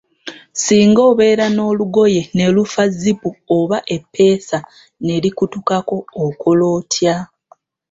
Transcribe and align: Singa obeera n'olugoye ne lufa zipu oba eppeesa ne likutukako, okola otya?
Singa 0.63 1.01
obeera 1.11 1.45
n'olugoye 1.51 2.21
ne 2.35 2.45
lufa 2.55 2.83
zipu 2.99 3.29
oba 3.57 3.77
eppeesa 3.95 4.57
ne 5.05 5.15
likutukako, 5.23 5.97
okola 6.25 6.63
otya? 6.77 7.15